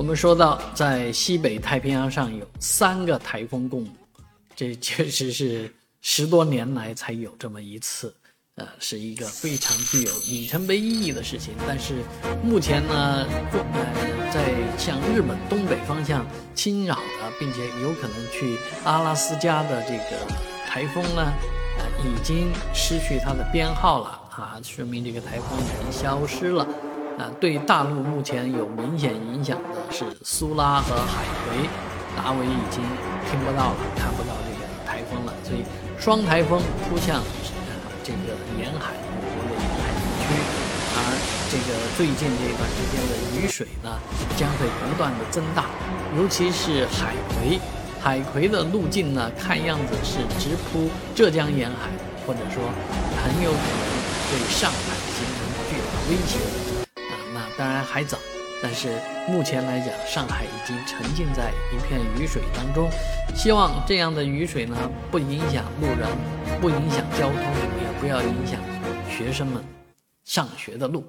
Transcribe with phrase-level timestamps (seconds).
[0.00, 3.88] 我们说到，在西北太平洋上有三个台风共舞，
[4.56, 8.10] 这 确实是十多年来才有这么一次，
[8.54, 11.52] 呃，是一个非常具有里程碑意义的事情。
[11.68, 11.96] 但是
[12.42, 14.42] 目前呢，呃，在
[14.78, 20.34] 向日本东北方向侵扰的，并且有可能去阿拉斯加的这个
[20.66, 21.30] 台风呢，
[21.76, 26.66] 呃，已经失去它的编号了啊，说明这个台风已经消失了。
[27.20, 31.68] 啊，对大陆目前有明显影响的是苏拉和海葵，
[32.16, 32.80] 达维已经
[33.28, 35.60] 听不到了，看不到这个台风了，所以
[36.00, 40.32] 双台风扑向呃这个沿海我国的沿海地区，
[40.96, 40.98] 而
[41.52, 44.00] 这个最近这一段时间的雨水呢
[44.38, 45.66] 将会不断的增大，
[46.16, 47.60] 尤其是海葵，
[48.00, 51.92] 海葵的路径呢看样子是直扑浙江沿海，
[52.26, 52.64] 或者说
[53.20, 53.84] 很有可能
[54.32, 56.69] 对上海形成巨大威胁。
[57.60, 58.16] 当然还早，
[58.62, 58.88] 但是
[59.28, 62.88] 目前来讲，上海已经沉浸在一片雨水当中。
[63.36, 64.74] 希望这样的雨水呢，
[65.10, 66.08] 不影响路人，
[66.58, 68.58] 不影响交通，也不要影响
[69.10, 69.62] 学生们
[70.24, 71.04] 上学的路。